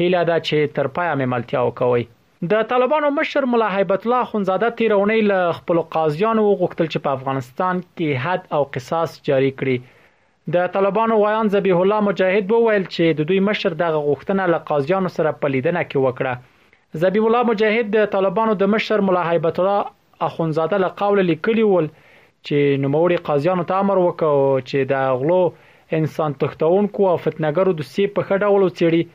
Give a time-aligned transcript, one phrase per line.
[0.00, 2.04] هیله ده چې تر پایه مې ملتیا وکوي
[2.48, 7.82] د طالبانو مشر مولا هیبت الله خنزاده تیرونی له خپل قاضیانو غوښتل چې په افغانستان
[7.96, 13.28] کې حد او قصاص جاری کړي د طالبانو وایان ذبیح الله مجاهد وویل چې د
[13.32, 18.08] دوی مشر دغه غوښتنه له قاضیانو سره په لیدنه کې وکړه ذبیح الله مجاهد د
[18.16, 23.84] طالبانو د مشر مولا هیبت الله اخونزاده له قول لیکلی ول چې نوموړي قاضیانو ته
[23.84, 29.06] امر وکړ چې د غلو انسان تختونکو او فتنګرو دوسیه په خډه ولو چیړي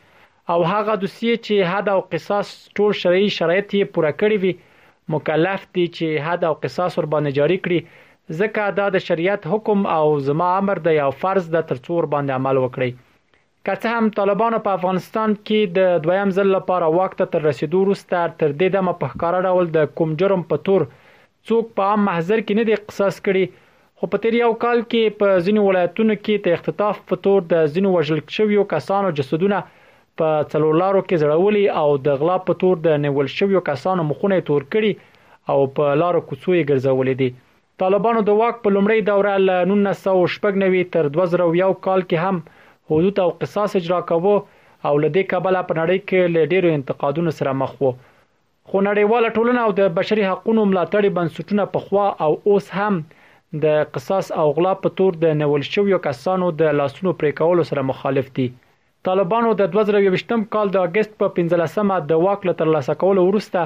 [0.54, 2.50] او هغه دوسیه چې حد او قصاص
[2.80, 4.52] ټول شرعي شرایط یې پوره کړی وي
[5.14, 8.04] مکلف دي چې حد او قصاص ور باندې جاری کړي
[8.42, 12.60] ځکه دا د شریعت حکم او زما امر دی او فرض د ترڅور باندې عمل
[12.64, 13.02] وکړي
[13.70, 18.50] کته هم طالبانو په افغانستان کې د دویم ځل لپاره وخت تر رسیدو وروسته تر
[18.50, 22.60] دې دمه په ښکارا ډول د کوم جرم په تور څوک په عام محضر کې
[22.60, 23.64] نه دی قصاص کړي
[24.00, 27.66] خو په تیر یو کال کې په ځینو ولایتونو کې د اختطاف په تور د
[27.78, 29.64] ځینو وژل شویو کسانو جسدونه
[30.20, 34.66] په څلورلارو کې زړولې او د غلا په تور د نیول شویو کسانو مخونه تور
[34.74, 34.92] کړي
[35.54, 37.28] او په لارو کوڅو یې ګرځولې دي
[37.84, 42.64] طالبانو د واک په لومړۍ دوره له 1990 تر 2001 کال کې هم
[42.94, 44.36] حدود او قصاص اجرا کاوه
[44.90, 49.66] او لدې کابل په نړۍ کې له ډیرو انتقادونو سره مخ وو خو نړیواله ټولنه
[49.68, 53.04] او د بشري حقوقو ملاتړي بنسټونه په خوا او اوس هم
[53.64, 57.90] د قصاص او غلا په تور د نیول شویو کسانو د لاسونو پرې کولو سره
[57.92, 58.48] مخالف دي
[59.06, 63.64] طالبانو د 2023م کال د اگست په 15مه د واک له ترلاسه کولو وروسته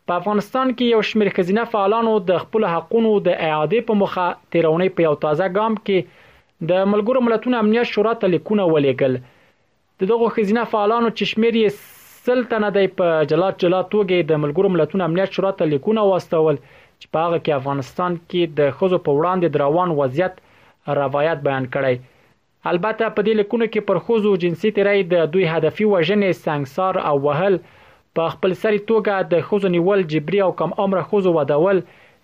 [0.10, 4.26] په افغانستان کې یو شمېر خزینه فعالانو د خپل حقوقو د اعادې په مخه
[4.56, 9.18] تیرونې په یو تازه ګام کې د ملګرو ملتونو امنیت شورا ته لیکونه ولېګل
[10.04, 14.72] د دغه خزینه فعالانو چې شمېر یې سلطنه د په جلات جلات توګه د ملګرو
[14.78, 19.18] ملتونو امنیت شورا ته لیکونه واستول چې په هغه کې افغانستان کې د خزو په
[19.18, 25.12] وړاندې دروان وضعیت روایت بیان کړي البته په دې لیکونه کې پر خزو جنسي تیرې
[25.16, 27.66] د دوی هدفي وژنې سنگسار او وهل
[28.18, 31.82] په خپل سری توګه د خوځو نیول جبري او کم عمره خوځو ودول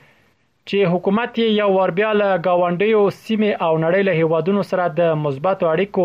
[0.69, 5.01] چې حکومت یې یو ور بیا له گاونډیو سیمې او نړۍ له هیوادونو سره د
[5.25, 6.03] مثبت اړیکو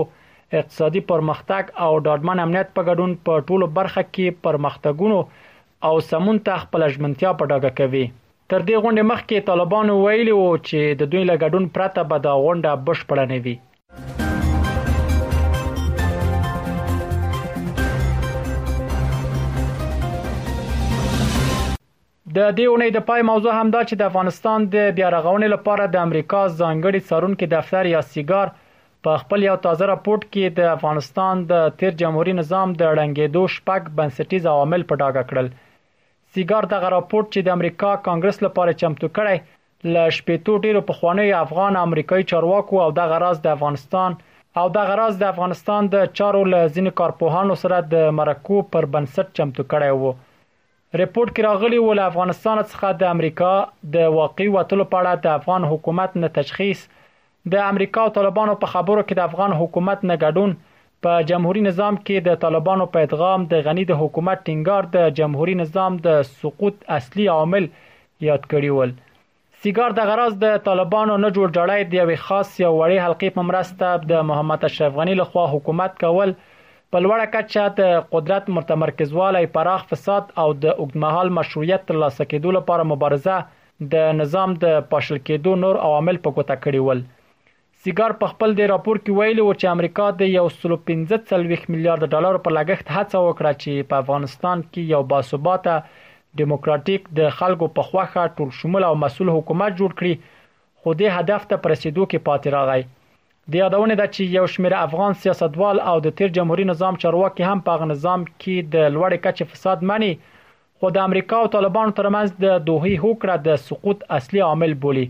[0.60, 5.20] اقتصادي پرمختګ او ډاډمن امنیت په ګډون په ټولو برخه کې پرمختګونو
[5.86, 8.04] او سمون ته خپل ژمنتیا په ډاګه کوي
[8.52, 12.72] تر دې غونډې مخکې طالبانو ویلي وو چې د دوی لګډون پرته به دا غونډه
[12.86, 13.54] بشپړه نه وي
[22.36, 25.84] د دې اونۍ د پای موضوع هم دا چې د افغانستان د بیا رغونې لپاره
[25.88, 28.46] د امریکا ځانګړي څارونکو دفتر یا سیګار
[29.04, 33.80] په خپل یو تازه راپورټ کې د افغانستان د تیر جمهوریت نظام د ړنګېدو شپږ
[33.98, 35.48] بنسټیز عوامل په ډاګه کړل
[36.36, 41.76] سیګار دغه راپورټ چې د امریکا کانګرس لپاره چمتو کړی ل شپېتو ډیرو پخوانی افغان
[41.82, 44.16] امریکایي چارواکو او دغه راز د افغانستان
[44.62, 49.32] او دغه راز د افغانستان د چارو ل ځین کارپوهانو سره د مرکو پر بنسټ
[49.40, 50.12] چمتو کړی وو
[51.02, 53.52] رپورت کې راغلی ول افغانستان څخه د امریکا
[53.96, 56.84] د واقعي وټلو په اړه د افغان حکومت نه تشخیص
[57.54, 60.56] د امریکا او طالبانو په خبرو کې د افغان حکومت نه ګډون
[61.06, 65.58] په جمهوریت نظام کې د طالبانو په ادغام د غنی د حکومت ټینګار د جمهوریت
[65.60, 67.66] نظام د سقوط اصلي عامل
[68.28, 68.94] یاد کړی ول
[69.60, 73.46] سیګار د غرض د طالبانو نه جوړ جړای دی یو خاص یو وړي حلقې په
[73.50, 79.84] مرسته د محمد اشرف غنی لخوا حکومت کول په لوړه کچه د قدرت متمرکزوالۍ پراخ
[79.92, 83.38] فساد او د اوګمحال مشروعیت ترلاسه کېدو لپاره مبارزه
[83.94, 87.04] د نظام د پاشل کېدو نور عوامل په ګوته کړی ول
[87.84, 92.52] سیګار په خپل د راپور کې ویلي و چې امریکا د 115 میلیارډ ډالر په
[92.56, 95.76] لګښت هڅه وکړه چې په افغانستان کې یو باثباته
[96.40, 100.14] دیموکراتیک د خلکو په خوخه ټول شمول او مسول حکومت جوړ کړي
[100.80, 102.82] خو دې هدف ته پرسیدو کې پاتې راغی
[103.52, 107.58] د یادونه ده چې یو شمېر افغان سیاستوال او د تیر جمهوریت نظام چارواکي هم
[107.70, 110.12] په نظام کې د لوړې کچې فساد مانی
[110.80, 115.06] خو د امریکا او طالبانو ترمنځ د دوهې هوکړه د سقوط اصلي عامل بولی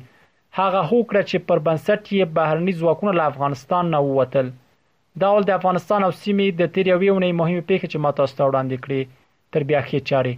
[0.57, 4.47] هغه هوکړه چې پر بنسټ یې بهرني ځواکونه له افغانستان نه ووتل
[5.25, 9.01] دا ول د افغانستان او سیمې د تیریوي ونې مهمه پیښه چې ماته ستوړاندې کړې
[9.53, 10.35] تر بیا خې چاري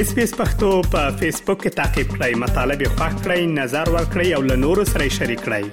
[0.00, 3.86] اس پی اس پختو په فیسبوک کې تا کې پلی مطلب یو فاک کړئ نظر
[3.96, 5.64] ور کړئ او له نورو سره شریک کړئ